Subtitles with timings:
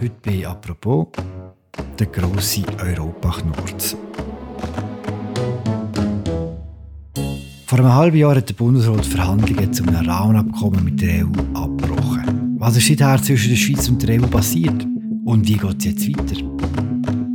[0.00, 1.08] Heute bei «Apropos»
[1.98, 3.96] der grosse Europaknurz.
[7.66, 12.56] Vor einem halben Jahr hat der Bundesrat Verhandlungen zu einem Rahmenabkommen mit der EU abgebrochen.
[12.58, 14.86] Was ist seither zwischen der Schweiz und der EU passiert?
[15.24, 16.40] Und wie geht es jetzt weiter?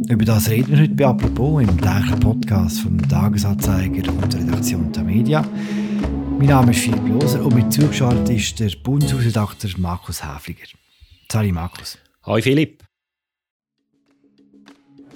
[0.10, 4.92] Über das reden wir heute bei «Apropos» im täglichen Podcast vom Tagesanzeiger und der Redaktion
[4.92, 5.46] der Media.
[6.38, 10.68] Mein Name ist Philipp Loser und mit zugeschaltet ist der Bundeshausredakteur Markus Häfliger.
[11.32, 11.98] Sali Markus.
[12.26, 12.82] Hi Philipp.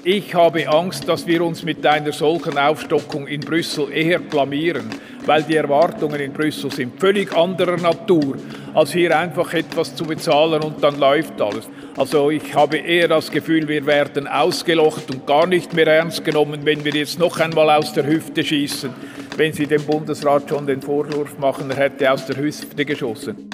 [0.04, 4.90] Ich habe Angst, dass wir uns mit einer solchen Aufstockung in Brüssel eher blamieren,
[5.26, 8.36] weil die Erwartungen in Brüssel sind völlig anderer Natur,
[8.73, 11.70] als hier einfach etwas zu bezahlen und dann läuft alles.
[11.95, 16.66] Also ich habe eher das Gefühl, wir werden ausgelocht und gar nicht mehr ernst genommen,
[16.66, 18.94] wenn wir jetzt noch einmal aus der Hüfte schießen,
[19.38, 23.50] wenn Sie dem Bundesrat schon den Vorwurf machen, er hätte aus der Hüfte geschossen.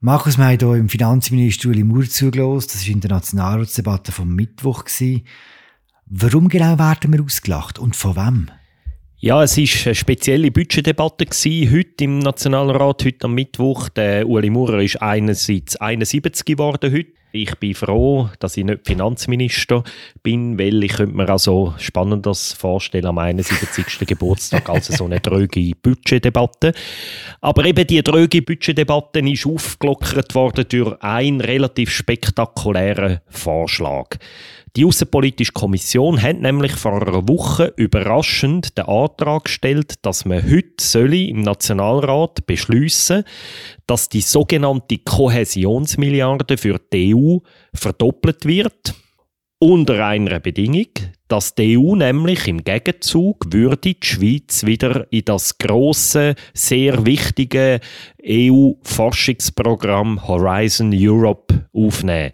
[0.00, 2.68] Markus, wir haben hier im Finanzminister Uli Maurer zugelassen.
[2.72, 4.84] Das war in der Nationalratsdebatte vom Mittwoch.
[6.06, 8.50] Warum genau werden wir ausgelacht und von wem?
[9.20, 13.88] Ja, es war eine spezielle Budgetdebatte heute im Nationalrat, heute am Mittwoch.
[13.88, 17.08] Der Uli Maurer ist einerseits 71 geworden heute.
[17.32, 19.82] Ich bin froh, dass ich nicht Finanzminister
[20.22, 24.06] bin, weil ich könnte mir also spannendes vorstellen am 71.
[24.06, 26.72] Geburtstag als so eine dröge Budgetdebatte.
[27.40, 34.16] Aber eben die dröge Budgetdebatte ist aufgelockert worden durch einen relativ spektakulären Vorschlag.
[34.78, 41.16] Die Außenpolitische Kommission hat nämlich vor einer Woche überraschend den Antrag gestellt, dass man heute
[41.16, 43.24] im Nationalrat beschließen
[43.88, 47.38] dass die sogenannte Kohäsionsmilliarde für die EU
[47.74, 48.94] verdoppelt wird.
[49.58, 50.90] Unter einer Bedingung,
[51.26, 57.80] dass die EU nämlich im Gegenzug würde die Schweiz wieder in das große, sehr wichtige
[58.24, 62.30] EU-Forschungsprogramm Horizon Europe aufnehmen.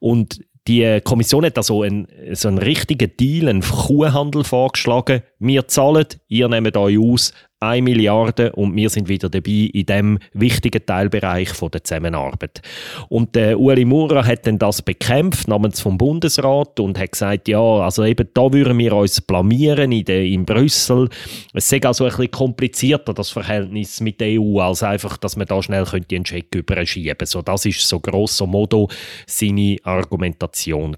[0.00, 5.22] Und die Kommission hat also einen, so einen richtigen Deal, einen Kuhhandel vorgeschlagen.
[5.38, 7.32] Wir zahlen, ihr nehmt euch aus,
[7.64, 12.62] 1 Milliarde und wir sind wieder dabei in dem wichtigen Teilbereich von der Zusammenarbeit.
[13.08, 17.60] Und der Uli Maurer hat dann das bekämpft namens vom Bundesrat und hat gesagt, ja,
[17.60, 21.08] also eben da würden wir uns blamieren in, der, in Brüssel.
[21.52, 25.46] Es sei also ein bisschen komplizierter das Verhältnis mit der EU als einfach, dass man
[25.46, 27.26] da schnell könnte einen Check überschieben.
[27.26, 28.88] So das ist so grosso modo
[29.26, 30.96] seine Argumentation.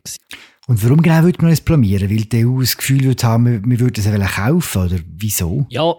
[0.69, 2.11] Und warum genau würde man es blamieren?
[2.11, 5.65] Weil die EU das Gefühl würde haben, wir würden es kaufen oder wieso?
[5.69, 5.95] Ja,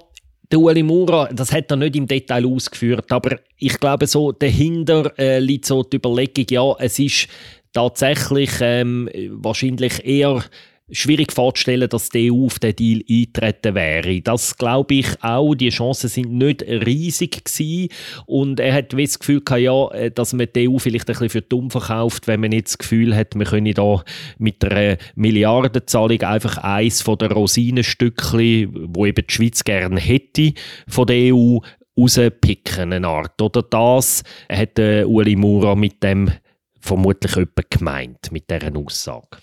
[0.52, 5.12] der Ueli Mura, das hat er nicht im Detail ausgeführt, aber ich glaube, so dahinter
[5.18, 7.28] äh, liegt so die Überlegung, ja, es ist
[7.74, 10.44] tatsächlich ähm, wahrscheinlich eher
[10.89, 14.21] schwierig vorzustellen, dass die EU auf den Deal eintreten wäre.
[14.21, 15.53] Das glaube ich auch.
[15.53, 17.89] Die Chancen sind nicht riesig gewesen.
[18.25, 21.29] Und er hat das Gefühl gehabt, ja, äh, dass man die EU vielleicht ein bisschen
[21.29, 24.03] für dumm verkauft, wenn man jetzt das Gefühl hat, man könne da
[24.37, 30.53] mit einer Milliardenzahlung einfach eins von den Rosinenstückchen, wo eben die Schweiz gerne hätte,
[30.87, 31.59] von der EU
[31.97, 33.41] rauspicken, eine Art.
[33.41, 36.31] Oder das hat Uli Mura mit dem
[36.79, 39.39] vermutlich jemand gemeint, mit dieser Aussage.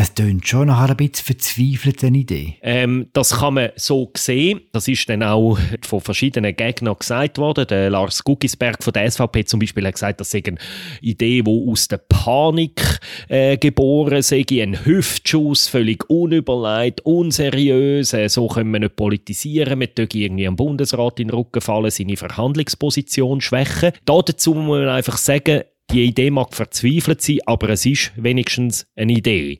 [0.00, 2.54] Es tönt schon nach einer bisschen verzweifelten Idee.
[2.62, 4.60] Ähm, das kann man so sehen.
[4.70, 7.66] Das ist dann auch von verschiedenen Gegnern gesagt worden.
[7.66, 10.58] Der Lars Guggisberg von der SVP zum Beispiel hat gesagt, das sei eine
[11.00, 18.12] Idee, die aus der Panik äh, geboren sei, ein Hüftschuss, völlig unüberlegt, unseriös.
[18.12, 19.80] Äh, so können wir nicht politisieren.
[19.80, 23.90] Wir dürfen irgendwie am Bundesrat in den Rücken fallen, seine Verhandlungsposition schwächen.
[24.04, 28.86] Da dazu muss man einfach sagen, die Idee mag verzweifelt sein, aber es ist wenigstens
[28.94, 29.58] eine Idee.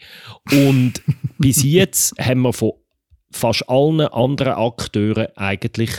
[0.50, 1.02] Und
[1.38, 2.72] bis jetzt haben wir von
[3.30, 5.90] fast allen anderen Akteuren eigentlich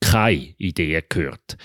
[0.00, 1.56] keine Ideen gehört.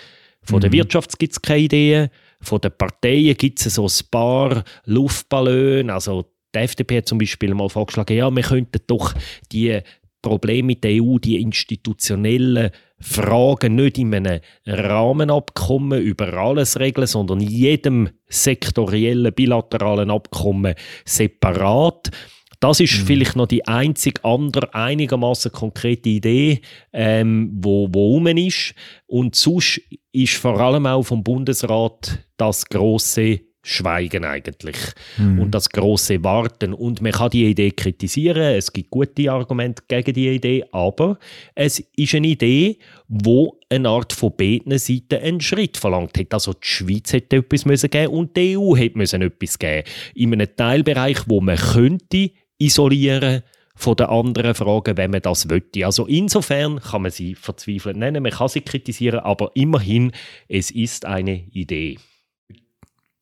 [0.41, 0.61] Von mhm.
[0.61, 2.09] der Wirtschaft gibt es keine Ideen,
[2.41, 5.93] von den Parteien gibt es so ein paar Luftballone.
[5.93, 6.25] Also
[6.55, 9.13] die FDP hat zum Beispiel mal vorgeschlagen, ja, wir könnten doch
[9.51, 9.79] die
[10.21, 12.71] Probleme mit der EU, die institutionellen
[13.01, 20.75] Fragen nicht in einem Rahmenabkommen über alles regeln, sondern in jedem sektoriellen bilateralen Abkommen
[21.05, 22.11] separat.
[22.59, 23.05] Das ist mhm.
[23.05, 26.61] vielleicht noch die einzig andere einigermaßen konkrete Idee,
[26.91, 28.73] ähm, wo, wo rum ist.
[29.07, 29.81] Und sonst
[30.11, 34.77] ist vor allem auch vom Bundesrat das große Schweigen eigentlich
[35.17, 35.39] mhm.
[35.39, 36.73] und das große Warten.
[36.73, 41.19] Und man kann die Idee kritisieren, es gibt gute Argumente gegen die Idee, aber
[41.55, 42.77] es ist eine Idee,
[43.07, 46.33] wo eine Art von beiden Seiten einen Schritt verlangt hat.
[46.33, 49.87] Also die Schweiz hätte etwas müssen geben und die EU hätte müssen etwas geben.
[50.15, 53.43] In einem Teilbereich, wo man könnte isolieren
[53.75, 55.85] von den anderen Fragen, wenn man das möchte.
[55.85, 60.11] Also insofern kann man sie verzweifelt nennen, man kann sie kritisieren, aber immerhin,
[60.49, 61.97] es ist eine Idee.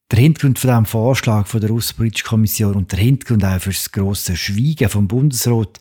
[0.09, 3.91] Der Hintergrund von diesem Vorschlag von der Außenpolitischen Kommission und der Hintergrund auch für das
[3.91, 5.79] grosse Schweigen vom Bundesrat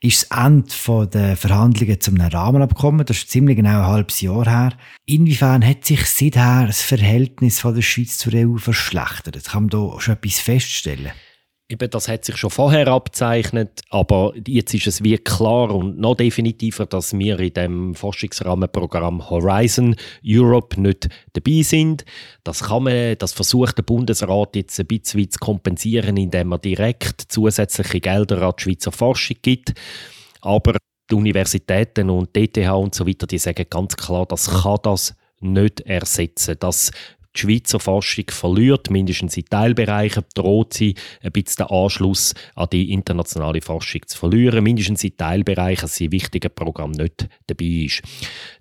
[0.00, 3.04] ist das Ende der Verhandlungen zum Rahmenabkommen.
[3.04, 4.72] Das ist ziemlich genau ein halbes Jahr her.
[5.06, 9.42] Inwiefern hat sich seither das Verhältnis von der Schweiz zur EU verschlechtert?
[9.44, 11.10] Kann man da schon etwas feststellen?
[11.68, 16.14] Eben, das hat sich schon vorher abzeichnet, aber jetzt ist es wie klar und noch
[16.14, 22.04] definitiver, dass wir in dem Forschungsrahmenprogramm Horizon Europe nicht dabei sind.
[22.44, 27.22] Das kann man, das versucht der Bundesrat jetzt ein bisschen zu kompensieren, indem er direkt
[27.32, 29.74] zusätzliche Gelder an die Schweizer Forschung gibt.
[30.42, 30.76] Aber
[31.10, 35.80] die Universitäten und DTH und so weiter, die sagen ganz klar, das kann das nicht
[35.80, 36.56] ersetzen.
[36.60, 36.92] Das
[37.36, 42.92] die Schweizer Forschung verliert, mindestens in Teilbereichen, droht sie ein bisschen den Anschluss an die
[42.92, 48.02] internationale Forschung zu verlieren, mindestens in Teilbereichen, dass sie wichtigen Programm nicht dabei ist.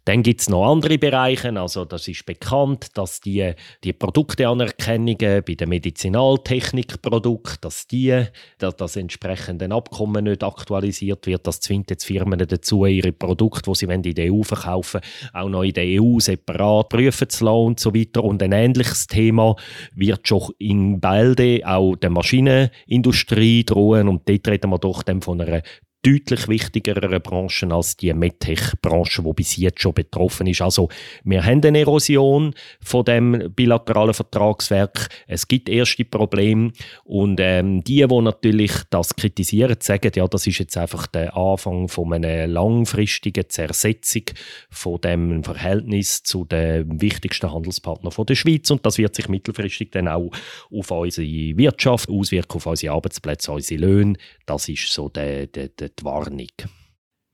[0.05, 5.55] Dann gibt es noch andere Bereiche, also das ist bekannt, dass die, die Produkteanerkennungen bei
[5.55, 8.25] den Medizinaltechnikprodukten, dass die,
[8.59, 13.75] dass das entsprechende Abkommen nicht aktualisiert wird, das zwingt jetzt Firmen dazu, ihre Produkte, die
[13.75, 15.01] sie in der EU verkaufen,
[15.33, 18.23] auch noch in der EU separat prüfen zu lassen und so weiter.
[18.23, 19.55] Und ein ähnliches Thema
[19.93, 24.07] wird schon in Bälde auch der Maschinenindustrie drohen.
[24.07, 25.61] Und dort reden wir doch von einer
[26.05, 30.61] deutlich wichtigere Branchen als die MedTech-Branche, die bis jetzt schon betroffen ist.
[30.61, 30.89] Also
[31.23, 35.09] wir haben eine Erosion von dem bilateralen Vertragswerk.
[35.25, 36.73] Es gibt erste Probleme
[37.05, 41.87] und ähm, die, die natürlich das kritisieren, sagen, ja, das ist jetzt einfach der Anfang
[41.87, 44.23] von einer langfristigen Zersetzung
[44.69, 49.89] von dem Verhältnis zu den wichtigsten Handelspartnern von der Schweiz und das wird sich mittelfristig
[49.91, 50.29] dann auch
[50.71, 54.17] auf unsere Wirtschaft auswirken, auf unsere Arbeitsplätze, unsere Löhne.
[54.45, 56.47] Das ist so der, der, der die Warnung.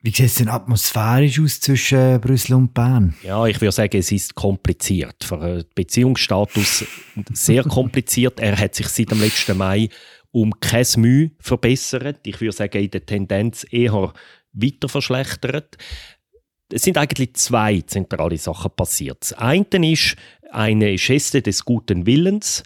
[0.03, 3.15] Wie sieht es denn atmosphärisch aus zwischen Brüssel und Bern?
[3.21, 5.23] Ja, ich würde sagen, es ist kompliziert.
[5.23, 6.85] Für einen Beziehungsstatus
[7.33, 8.39] sehr kompliziert.
[8.39, 9.89] Er hat sich seit dem letzten Mai
[10.31, 12.19] um kein Mühe verbessert.
[12.25, 14.13] Ich würde sagen, in der Tendenz eher
[14.53, 15.77] weiter verschlechtert.
[16.71, 19.17] Es sind eigentlich zwei zentrale Sachen passiert.
[19.21, 20.15] Das eine ist
[20.49, 22.63] eine Geste des guten Willens.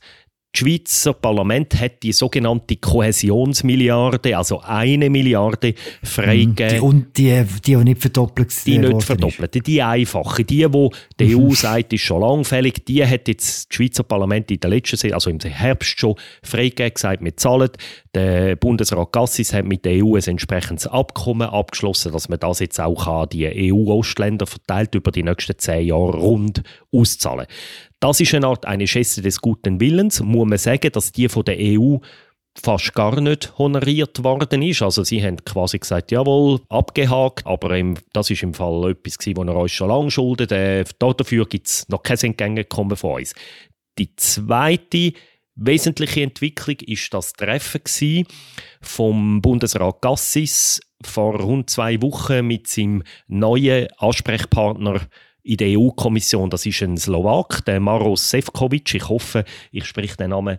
[0.56, 6.80] Das Schweizer Parlament hat die sogenannte Kohäsionsmilliarde, also eine Milliarde freigegeben.
[6.80, 10.46] Und die, die, die nicht verdoppelt Die nicht verdoppelte, die einfache.
[10.46, 14.62] Die, die die EU sagt, ist schon langfällig, die hat jetzt das Schweizer Parlament in
[14.62, 17.72] der letzten also im Herbst schon freigegeben, gesagt, wir zahlen.
[18.14, 22.80] Der Bundesrat Gassis hat mit der EU ein entsprechendes Abkommen abgeschlossen, dass man das jetzt
[22.80, 26.64] auch an die EU-Ostländer verteilt über die nächsten zehn Jahre rund
[26.94, 27.46] auszahlen.
[28.06, 31.44] Das ist eine Art eine Geste des guten Willens, muss man sagen, dass die von
[31.44, 31.98] der EU
[32.54, 34.84] fast gar nicht honoriert worden ist.
[34.84, 39.38] Also sie haben quasi gesagt, jawohl, abgehakt, aber im, das ist im Fall etwas gewesen,
[39.38, 40.52] was er uns schon lange schuldet.
[40.52, 43.34] Äh, dafür gibt es noch kein Entgegenkommen von uns.
[43.98, 45.14] Die zweite
[45.56, 48.28] wesentliche Entwicklung ist das Treffen
[48.82, 55.02] vom Bundesrat Gassis vor rund zwei Wochen mit seinem neuen Ansprechpartner
[55.46, 56.50] in der EU-Kommission.
[56.50, 58.96] Das ist ein Slowak, der Maros Sefcovic.
[58.96, 60.58] Ich hoffe, ich spreche den Namen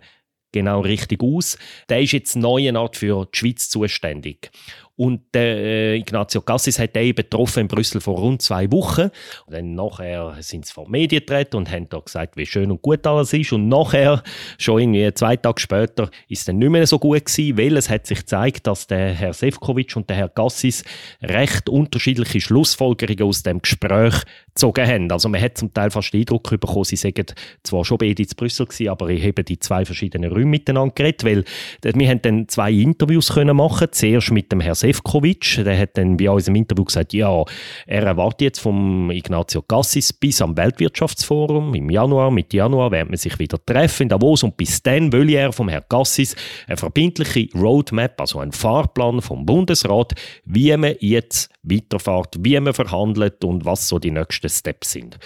[0.53, 1.57] genau richtig aus.
[1.89, 4.49] Der ist jetzt neu Art für die Schweiz zuständig.
[4.97, 9.11] Und der äh, Ignazio Cassis hat den betroffen in Brüssel vor rund zwei Wochen.
[9.45, 12.71] Und dann nachher sind sie vor die Medien getreten und haben da gesagt, wie schön
[12.71, 13.53] und gut alles ist.
[13.53, 14.23] Und nachher,
[14.57, 17.89] schon irgendwie zwei Tage später, ist es dann nicht mehr so gut gewesen, weil es
[17.89, 20.83] hat sich gezeigt, dass der Herr Sefcovic und der Herr Cassis
[21.21, 24.15] recht unterschiedliche Schlussfolgerungen aus dem Gespräch
[24.47, 25.11] gezogen haben.
[25.11, 27.25] Also man hat zum Teil fast den Eindruck bekommen, sie sagen
[27.61, 31.23] zwar schon beide in Brüssel gewesen, aber ich habe die zwei verschiedenen Räume miteinander geredet,
[31.23, 31.43] weil
[31.83, 33.87] wir haben dann zwei Interviews können machen.
[33.91, 37.43] Zuerst mit dem Herrn der hat dann bei uns im Interview gesagt, ja,
[37.85, 43.17] er erwartet jetzt vom Ignazio Cassis bis am Weltwirtschaftsforum im Januar, Mitte Januar werden wir
[43.17, 46.35] sich wieder treffen in Davos und bis dann will er vom Herrn Cassis
[46.67, 50.13] eine verbindliche Roadmap, also einen Fahrplan vom Bundesrat,
[50.45, 55.17] wie man jetzt weiterfährt, wie man verhandelt und was so die nächsten Steps sind.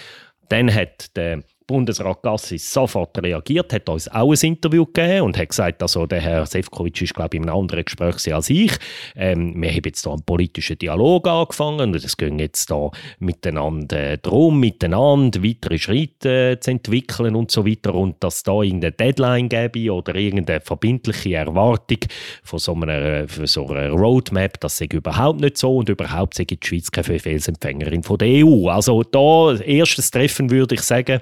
[0.48, 5.48] Dann hat der Bundesrat Gassis sofort reagiert, hat uns auch ein Interview gegeben und hat
[5.48, 8.72] gesagt, also der Herr Sefcovic ist, glaube ich, in einem anderen Gespräch als ich.
[9.16, 14.18] Ähm, wir haben jetzt hier einen politischen Dialog angefangen und es geht jetzt da miteinander
[14.18, 19.94] darum, miteinander weitere Schritte zu entwickeln und so weiter und dass da irgendeine Deadline gäbe
[19.94, 22.00] oder irgendeine verbindliche Erwartung
[22.42, 26.44] von so einer, für so einer Roadmap, das sei überhaupt nicht so und überhaupt sei
[26.44, 28.68] die Schweiz keine Befehlsempfängerin von der EU.
[28.68, 31.20] Also da erstes Treffen würde ich sagen,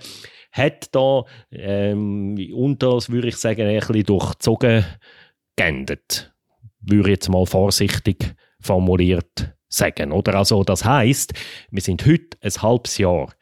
[0.52, 4.84] hat da ähm, unter, würde ich sagen, ein bisschen durchzogen
[5.56, 6.32] geendet.
[6.80, 10.12] Würde ich jetzt mal vorsichtig formuliert sagen.
[10.12, 11.32] Oder also, das heißt,
[11.70, 13.32] wir sind heute ein halbes Jahr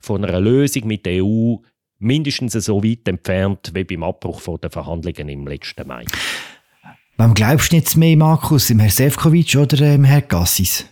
[0.00, 1.56] von einer Lösung mit der EU
[1.98, 6.04] mindestens so weit entfernt wie beim Abbruch der Verhandlungen im letzten Mai.
[7.16, 10.86] Wem glaubst du jetzt mehr, Markus, im Herr Sefcovic oder im Herr Gassis?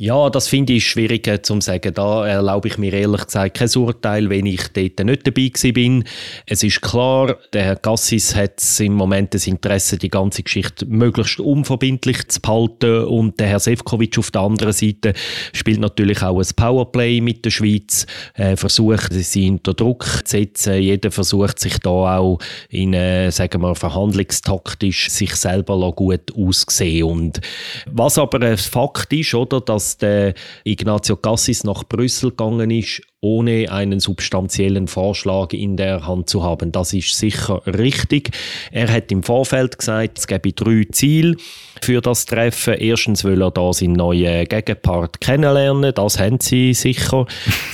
[0.00, 1.92] Ja, das finde ich schwierig äh, zu sagen.
[1.92, 6.04] Da erlaube ich mir ehrlich gesagt kein Urteil, wenn ich dort nicht dabei bin.
[6.46, 11.40] Es ist klar, der Herr Gassis hat im Moment das Interesse, die ganze Geschichte möglichst
[11.40, 15.14] unverbindlich zu behalten und der Herr Sefcovic auf der anderen Seite
[15.52, 20.80] spielt natürlich auch ein Powerplay mit der Schweiz, äh, versucht sie unter Druck zu setzen.
[20.80, 22.38] Jeder versucht sich da auch
[22.68, 27.02] in, äh, sagen wir, verhandlungstaktisch sich selber gut aussehen.
[27.02, 27.40] Und
[27.90, 33.00] was aber ein Fakt ist, oder, dass dass der Ignazio Cassis nach Brüssel gegangen ist
[33.20, 36.70] ohne einen substanziellen Vorschlag in der Hand zu haben.
[36.70, 38.30] Das ist sicher richtig.
[38.70, 41.36] Er hat im Vorfeld gesagt, es gäbe drei Ziele
[41.82, 42.74] für das Treffen.
[42.74, 45.92] Erstens will er da seinen neuen Gegenpart kennenlernen.
[45.94, 47.26] Das haben sie sicher.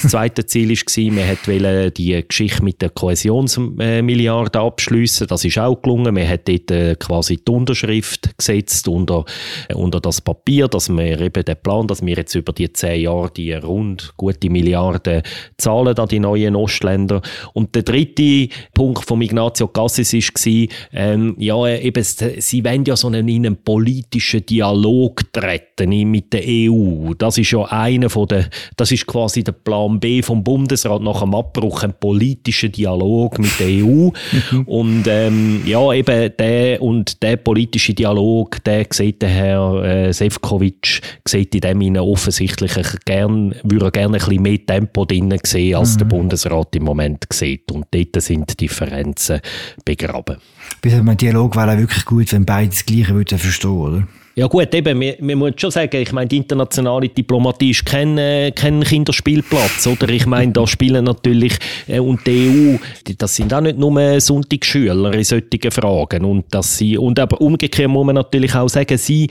[0.03, 5.27] Das zweite Ziel war, man wollte die Geschichte mit der Kohäsionsmilliarde abschließen.
[5.27, 6.15] Das ist auch gelungen.
[6.15, 9.25] Man hat dort äh, quasi die Unterschrift gesetzt unter,
[9.69, 13.03] äh, unter das Papier, dass wir eben den Plan, dass wir jetzt über die zehn
[13.03, 15.23] Jahre die rund gute Milliarde
[15.57, 17.21] zahlen an die neuen Ostländer.
[17.53, 23.09] Und der dritte Punkt von Ignazio Cassis war, ähm, ja, eben, sie wollen ja so
[23.09, 27.15] einen, einen politischen Dialog treten mit der EU.
[27.17, 31.21] Das ist ja einer von der, das ist quasi der Plan B vom Bundesrat nach
[31.21, 34.11] dem Abbruch, ein politischer Dialog mit der EU.
[34.67, 41.01] und ähm, ja, eben der und der politische Dialog, der sieht der Herr äh, Sefcovic,
[41.27, 42.73] sieht in dem offensichtlich
[43.05, 45.99] gern, würde gerne ein bisschen mehr Tempo drin gesehen, als mhm.
[45.99, 47.71] der Bundesrat im Moment sieht.
[47.73, 49.41] Und dort sind Differenzen
[49.85, 50.37] begraben.
[50.81, 54.07] Bis ein Dialog wäre wirklich gut, wenn beide das Gleiche würden verstehen, oder?
[54.37, 58.19] Ja gut, eben, wir, wir müssen schon sagen, ich meine, die internationale Diplomatie ist kein,
[58.19, 60.09] äh, kein Kinderspielplatz, oder?
[60.09, 64.21] Ich meine, da spielen natürlich, äh, und die EU, die, das sind auch nicht nur
[64.21, 68.99] Sonntagsschüler in solchen Fragen, und dass sie, und aber umgekehrt muss man natürlich auch sagen,
[68.99, 69.29] sie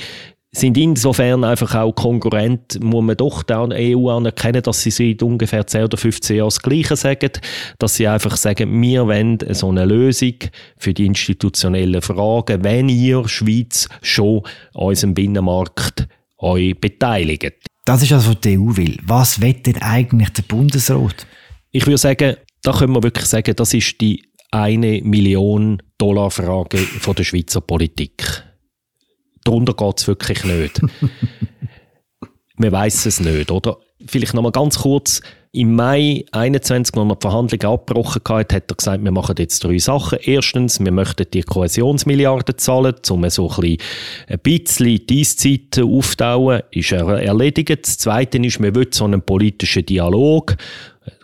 [0.56, 5.66] sind insofern einfach auch Konkurrent, muss man doch der EU anerkennen, dass sie seit ungefähr
[5.66, 7.32] 10 oder 15 Jahren das Gleiche sagen,
[7.80, 10.36] dass sie einfach sagen, wir wollen so eine Lösung
[10.78, 14.44] für die institutionellen Fragen, wenn ihr Schweiz schon
[14.76, 16.08] an unserem Binnenmarkt
[16.38, 17.56] euch beteiligt.
[17.86, 18.98] Das ist also, was die EU will.
[19.04, 21.26] Was will denn eigentlich der Bundesrat?
[21.72, 26.78] Ich würde sagen, da können wir wirklich sagen, das ist die eine Million Dollar Frage
[26.78, 28.44] von der Schweizer Politik
[29.44, 30.82] darunter geht es wirklich nicht.
[32.58, 33.78] Man weiß es nicht, oder?
[34.06, 35.22] Vielleicht noch mal ganz kurz.
[35.56, 39.64] Im Mai 21, als wir die Verhandlungen abgebrochen hatten, hat er gesagt, wir machen jetzt
[39.64, 40.18] drei Sachen.
[40.24, 43.78] Erstens, wir möchten die Kohäsionsmilliarden zahlen, um so ein
[44.42, 46.64] bisschen die Eiszeit aufzubauen.
[46.72, 47.86] Ist er erledigt.
[47.86, 50.56] Das Zweite ist, wir wollen so einen politischen Dialog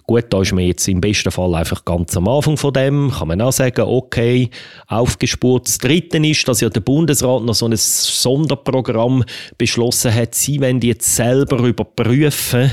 [0.10, 3.28] Gut, da ist man jetzt im besten Fall einfach ganz am Anfang von dem, kann
[3.28, 4.50] man auch sagen, okay,
[4.88, 5.68] aufgespurt.
[5.68, 9.24] Das Dritte ist, dass ja der Bundesrat noch so ein Sonderprogramm
[9.60, 12.72] beschlossen hat, sie wollen jetzt selber überprüfen,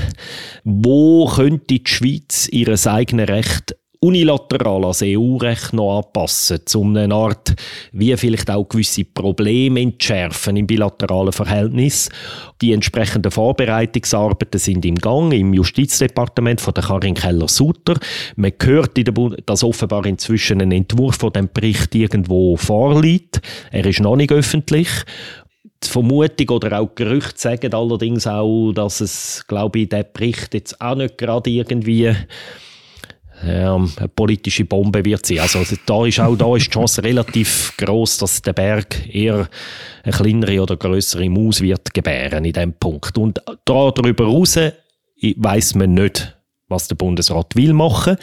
[0.63, 7.55] wo könnte die Schweiz ihr eigenes Recht unilateral als EU-Recht noch anpassen, um eine Art,
[7.91, 12.09] wie vielleicht auch gewisse Probleme entschärfen im bilateralen Verhältnis.
[12.61, 17.95] Die entsprechenden Vorbereitungsarbeiten sind im Gang im Justizdepartement von der Karin Keller-Sutter.
[18.35, 18.99] Man hört,
[19.45, 23.41] dass offenbar inzwischen ein Entwurf von dem Bericht irgendwo vorliegt.
[23.71, 24.89] Er ist noch nicht öffentlich
[25.83, 30.79] die Vermutung oder auch Gerüchte sagen allerdings auch, dass es, glaube ich, der Bericht jetzt
[30.81, 32.15] auch nicht gerade irgendwie
[33.43, 35.39] ähm, eine politische Bombe wird sie.
[35.39, 39.47] Also da ist auch da ist die Chance relativ groß, dass der Berg eher
[40.03, 43.17] eine kleinere oder größere Maus wird gebären in dem Punkt.
[43.17, 48.17] Und da darüber raus weiß man nicht, was der Bundesrat will machen.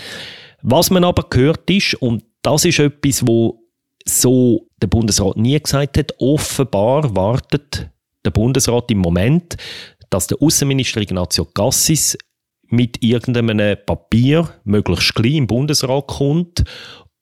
[0.63, 3.61] Was man aber gehört ist und das ist etwas, wo
[4.07, 6.13] so der Bundesrat nie gesagt hat.
[6.19, 7.89] Offenbar wartet
[8.25, 9.57] der Bundesrat im Moment,
[10.11, 12.17] dass der Außenminister Ignazio Cassis
[12.69, 16.65] mit irgendeinem Papier möglichst klein im Bundesrat kommt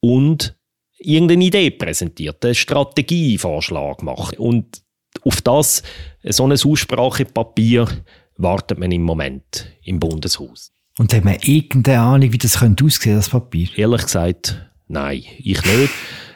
[0.00, 0.56] und
[0.98, 4.38] irgendeine Idee präsentiert, einen Strategievorschlag macht.
[4.38, 4.82] Und
[5.24, 5.82] auf das,
[6.24, 7.88] so ein Aussprachepapier,
[8.36, 10.72] wartet man im Moment im Bundeshaus.
[10.98, 13.68] Und hat man irgendeine Ahnung, wie das könnte aussehen, das Papier?
[13.76, 15.92] Ehrlich gesagt, nein, ich nicht.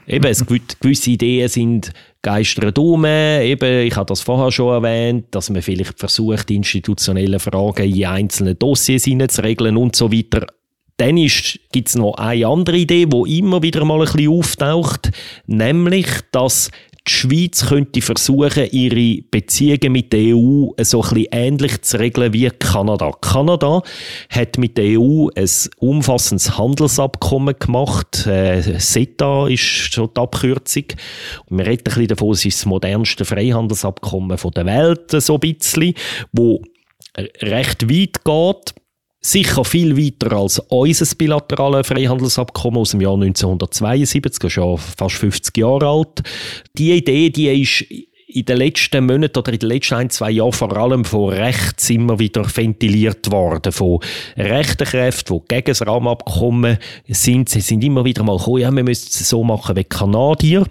[0.06, 3.04] Eben, es gewisse Ideen sind geistern um.
[3.04, 8.54] Eben, ich habe das vorher schon erwähnt, dass man vielleicht versucht, institutionelle Fragen in einzelne
[8.54, 10.46] Dossiers hineinzuregeln und so weiter.
[10.98, 15.10] Dann gibt es noch eine andere Idee, die immer wieder mal ein bisschen auftaucht,
[15.46, 16.70] nämlich, dass
[17.06, 22.32] die Schweiz könnte versuchen, ihre Beziehungen mit der EU so ein bisschen ähnlich zu regeln
[22.32, 23.12] wie Kanada.
[23.20, 23.82] Kanada
[24.30, 25.48] hat mit der EU ein
[25.78, 28.26] umfassendes Handelsabkommen gemacht.
[28.26, 30.84] Äh, CETA ist schon die Abkürzung.
[31.48, 35.40] Und wir reden ein bisschen davon, es ist das modernste Freihandelsabkommen der Welt, so ein
[35.40, 35.94] bisschen,
[36.32, 36.62] wo
[37.42, 38.74] recht weit geht
[39.26, 45.16] sicher viel weiter als unser bilaterales Freihandelsabkommen aus dem Jahr 1972, das ist ja fast
[45.16, 46.22] 50 Jahre alt.
[46.78, 47.84] Die Idee, die ist
[48.28, 51.88] in den letzten Monaten oder in den letzten ein, zwei Jahren vor allem von rechts
[51.90, 53.72] immer wieder ventiliert worden.
[53.72, 54.00] Von
[54.36, 56.78] rechten Kräften, die gegen das Rahmenabkommen
[57.08, 57.48] sind.
[57.48, 60.66] Sie sind immer wieder mal gekommen, ja, wir müssen es so machen wie Kanadier.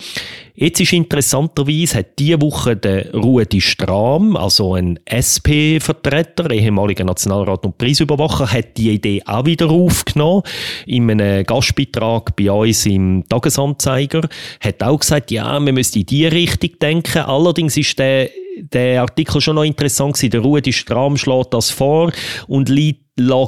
[0.57, 7.77] Jetzt ist interessanterweise, hat diese Woche der Rudi Stram, also ein SP-Vertreter, ehemaliger Nationalrat und
[7.77, 10.43] Preisüberwacher, hat die Idee auch wieder aufgenommen.
[10.85, 14.29] In einem Gastbeitrag bei uns im Tagesanzeiger
[14.61, 17.19] hat auch gesagt, ja, wir müssen in diese Richtung denken.
[17.19, 20.31] Allerdings ist der der Artikel schon noch interessant gewesen.
[20.31, 22.13] Der Rudi Stram schlägt das vor
[22.47, 22.95] und lässt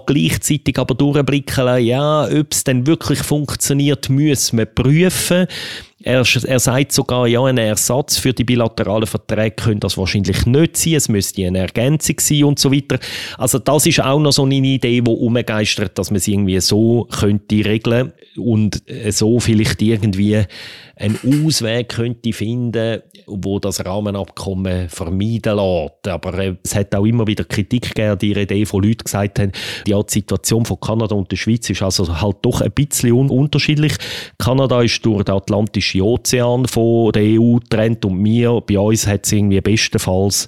[0.05, 5.47] gleichzeitig aber durchblicken, ja, ob es denn wirklich funktioniert, müssen wir prüfen.
[6.03, 10.77] Er, er sagt sogar, ja, ein Ersatz für die bilateralen Verträge könnte das wahrscheinlich nicht
[10.77, 12.99] sein, es müsste eine Ergänzung sein und so weiter.
[13.37, 17.07] Also das ist auch noch so eine Idee, die umgeistert, dass man es irgendwie so
[17.11, 20.45] könnte regeln und so vielleicht irgendwie
[20.99, 26.07] einen Ausweg könnte finden, wo das Rahmenabkommen vermeiden lässt.
[26.07, 29.51] Aber äh, es hat auch immer wieder Kritik gegeben die Idee von Leuten, gesagt haben,
[29.85, 33.29] ja, die Situation von Kanada und der Schweiz ist also halt doch ein bisschen un
[33.29, 33.93] unterschiedlich.
[34.37, 39.25] Kanada ist durch den Atlantischen Ozean von der EU getrennt und wir, bei uns hat
[39.25, 40.47] es irgendwie bestenfalls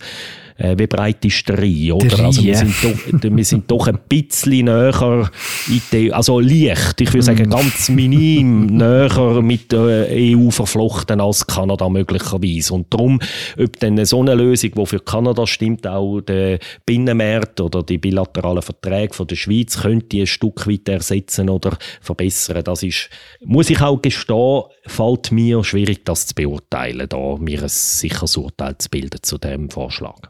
[0.60, 2.08] äh, wie breit ist der Rhein, oder?
[2.08, 5.30] Der also wir sind, doch, wir sind doch ein bisschen näher,
[5.68, 7.51] in die, also leicht, ich würde sagen Mm.
[7.51, 12.74] ganz minim näher mit der EU verflochten als Kanada möglicherweise.
[12.74, 13.20] Und darum,
[13.58, 18.62] ob dann so eine Lösung, die für Kanada stimmt, auch der Binnenmarkt oder die bilateralen
[18.62, 23.10] Verträge von der Schweiz könnte ein Stück weit ersetzen oder verbessern, das ist,
[23.42, 28.78] muss ich auch gestehen, fällt mir schwierig, das zu beurteilen, da mir ein sicheres Urteil
[28.78, 30.30] zu bilden zu dem Vorschlag.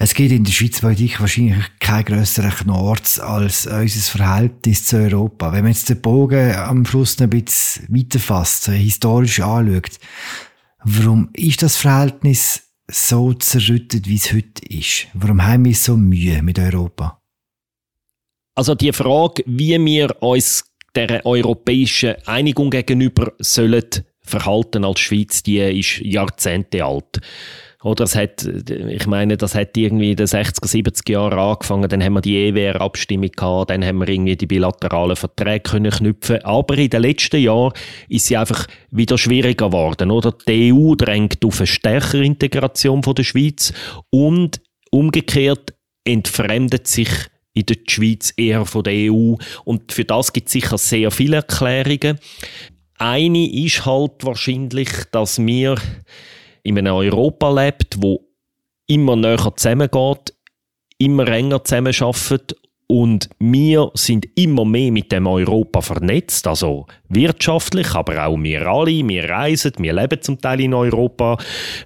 [0.00, 5.52] Es gibt in der Schweiz Politik wahrscheinlich keinen grösseren Knorz als unser Verhältnis zu Europa.
[5.52, 9.98] Wenn man jetzt den Bogen am Schluss ein bisschen weiterfasst, historisch anschaut,
[10.84, 15.08] warum ist das Verhältnis so zerrüttet, wie es heute ist?
[15.14, 17.20] Warum haben wir so Mühe mit Europa?
[18.54, 25.58] Also die Frage, wie wir uns der europäischen Einigung gegenüber sollen verhalten als Schweiz, die
[25.58, 27.20] ist Jahrzehnte alt.
[27.84, 32.02] Oder es hat, ich meine, das hat irgendwie in den 60er, 70er Jahren angefangen, dann
[32.02, 36.44] haben wir die EWR-Abstimmung gehabt, dann haben wir irgendwie die bilateralen Verträge können knüpfen.
[36.44, 37.72] Aber in den letzten Jahren
[38.08, 40.34] ist sie einfach wieder schwieriger geworden, oder?
[40.48, 43.72] Die EU drängt auf eine stärkere Integration von der Schweiz
[44.10, 44.60] und
[44.90, 47.10] umgekehrt entfremdet sich
[47.54, 49.34] in der Schweiz eher von der EU.
[49.64, 52.18] Und für das gibt es sicher sehr viele Erklärungen.
[52.98, 55.76] Eine ist halt wahrscheinlich, dass wir
[56.68, 58.20] in einem Europa lebt, wo
[58.86, 60.34] immer näher zusammengeht,
[60.98, 62.56] immer enger zusammenarbeitet
[62.90, 69.06] und wir sind immer mehr mit dem Europa vernetzt, also wirtschaftlich, aber auch wir alle,
[69.06, 71.36] wir reisen, wir leben zum Teil in Europa,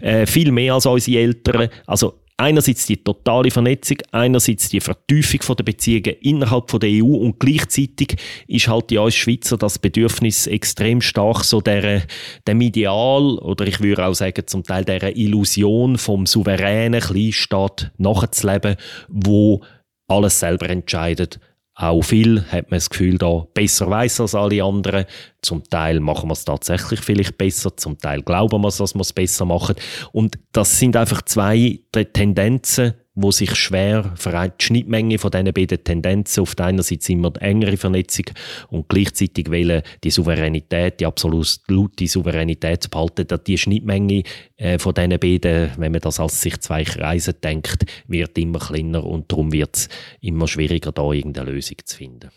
[0.00, 1.68] äh, viel mehr als unsere Eltern.
[1.86, 8.16] Also einerseits die totale Vernetzung, einerseits die Vertiefung der Beziehungen innerhalb der EU und gleichzeitig
[8.48, 12.02] ist halt in uns Schweizer das Bedürfnis extrem stark so der,
[12.48, 18.76] dem Ideal oder ich würde auch sagen zum Teil der Illusion vom souveränen Kleinstaat nachzuleben,
[19.08, 19.62] wo
[20.08, 21.38] alles selber entscheidet.
[21.82, 25.04] Auch viel hat man das Gefühl, da besser weiß als alle anderen.
[25.40, 29.00] Zum Teil machen wir es tatsächlich vielleicht besser, zum Teil glauben wir es, dass wir
[29.00, 29.74] es besser machen.
[30.12, 31.80] Und das sind einfach zwei
[32.12, 34.54] Tendenzen, wo sich schwer vereint.
[34.60, 38.26] Die Schnittmenge von diesen beiden Tendenzen, auf der einen Seite immer die engere Vernetzung
[38.70, 44.22] und gleichzeitig wollen die Souveränität, die absolute Souveränität zu behalten, dass die Schnittmenge
[44.56, 49.04] äh, von diesen beiden, wenn man das als sich zwei Kreise denkt, wird immer kleiner
[49.04, 49.88] und darum wird es
[50.20, 52.30] immer schwieriger, da irgendeine Lösung zu finden.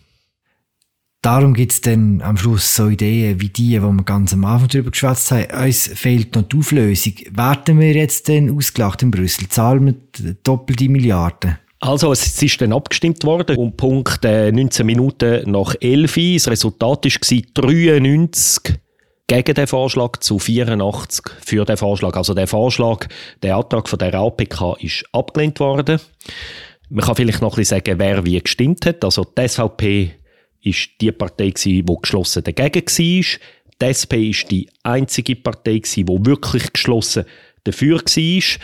[1.25, 4.67] Darum gibt es dann am Schluss so Ideen wie die, die wir ganz am Anfang
[4.67, 5.47] darüber geschwätzt haben.
[5.65, 7.13] Uns fehlt noch die Auflösung.
[7.31, 9.49] Werden wir jetzt denn ausgelacht in Brüssel?
[9.49, 11.57] Zahlen wir doppelte Milliarden?
[11.79, 16.33] Also, es ist dann abgestimmt worden um Punkt äh, 19 Minuten nach 11 Uhr.
[16.35, 18.79] Das Resultat war 93
[19.25, 22.15] gegen den Vorschlag zu 84 für den Vorschlag.
[22.17, 23.07] Also der Vorschlag,
[23.41, 25.99] der Antrag von der APK ist abgelehnt worden.
[26.91, 29.03] Man kann vielleicht noch ein bisschen sagen, wer wie gestimmt hat.
[29.03, 30.11] Also die SVP
[30.65, 33.39] ist die Partei gewesen, die geschlossen dagegen war.
[33.82, 37.25] Die SP ist die einzige Partei, die wirklich geschlossen
[37.63, 38.60] dafür war.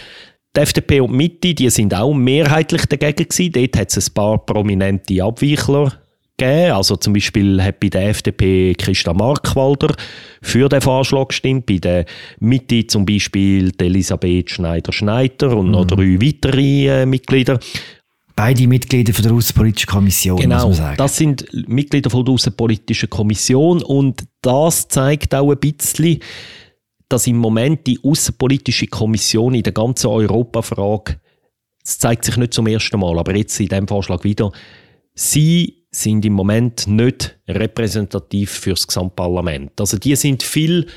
[0.54, 3.52] Die FDP und die Mitte, die sind auch mehrheitlich dagegen gewesen.
[3.54, 5.94] Dort hat es ein paar prominente Abweichler
[6.38, 6.72] gegeben.
[6.72, 9.96] Also zum Beispiel hat bei der FDP Christa Markwalder
[10.42, 12.06] für den Vorschlag gestimmt, bei der
[12.40, 15.72] Mitte zum Beispiel Elisabeth Schneider-Schneider und mhm.
[15.72, 17.60] noch drei weitere äh, Mitglieder.
[18.42, 20.98] Beide Mitglieder von der Außenpolitischen Kommission, genau, muss man sagen.
[20.98, 26.18] das sind Mitglieder von der Außenpolitischen Kommission und das zeigt auch ein bisschen,
[27.08, 31.20] dass im Moment die Außenpolitische Kommission in der ganzen Europafrage,
[31.84, 34.52] das zeigt sich nicht zum ersten Mal, aber jetzt in diesem Vorschlag wieder,
[35.14, 39.80] sie sind im Moment nicht repräsentativ für das Gesamtparlament.
[39.80, 40.88] Also die sind viel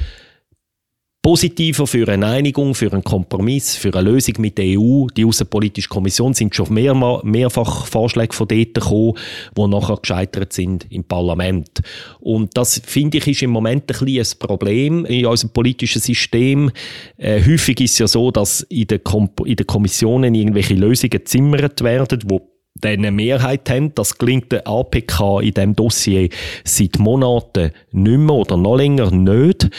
[1.25, 5.07] positiver für eine Einigung, für einen Kompromiss, für eine Lösung mit der EU.
[5.07, 9.15] Die Außenpolitische Kommission sind schon mehr, mehrfach Vorschläge von dort gekommen,
[9.57, 11.81] die nachher gescheitert sind im Parlament.
[12.21, 16.71] Und das, finde ich, ist im Moment ein bisschen ein Problem in unserem politischen System.
[17.17, 19.01] Äh, häufig ist es ja so, dass in den,
[19.47, 23.95] in den Kommissionen irgendwelche Lösungen gezimmert werden, wo eine Mehrheit haben.
[23.95, 26.29] Das gelingt der APK in diesem Dossier
[26.65, 29.71] seit Monaten nicht mehr oder noch länger nicht.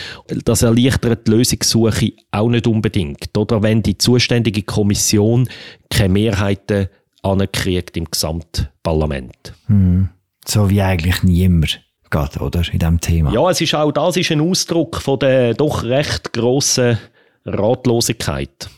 [0.45, 3.37] Das erleichtert die Lösungssuche auch nicht unbedingt.
[3.37, 5.47] Oder wenn die zuständige Kommission
[5.89, 6.87] keine Mehrheiten
[7.21, 9.53] ankriegt im Gesamtparlament.
[9.67, 10.09] Hm.
[10.47, 11.81] So wie eigentlich niemand
[12.11, 12.61] geht, oder?
[12.71, 13.33] In diesem Thema.
[13.33, 16.99] Ja, es ist auch das ist ein Ausdruck von der doch recht grossen
[17.45, 18.69] Ratlosigkeit.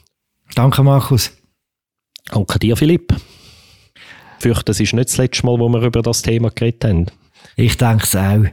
[0.56, 1.32] Danke, Markus.
[2.32, 3.14] Danke dir, Philipp
[4.40, 7.06] fürchte, das ist nicht das letzte Mal, wo wir über das Thema geredet haben.
[7.56, 8.46] Ich denke es auch.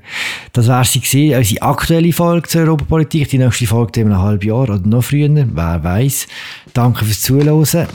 [0.52, 3.28] Das wäre sie gewesen, unsere aktuelle Folge zur Europapolitik.
[3.28, 6.26] Die nächste Folge in einem halben Jahr oder noch früher, wer weiß.
[6.72, 7.88] Danke fürs Zuhören.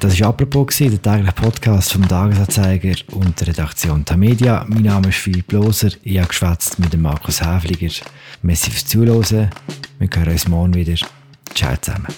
[0.00, 4.66] Das war «Apropos», der tägliche Podcast vom Tagesanzeiger und der Redaktion Tamedia.
[4.68, 5.90] Mein Name ist Philipp Loser.
[6.02, 7.92] Ich habe geschwätzt mit dem Markus Häfliger.
[8.42, 9.50] Merci fürs Zuhören.
[9.98, 10.96] Wir hören uns morgen wieder.
[11.54, 12.08] Ciao zusammen.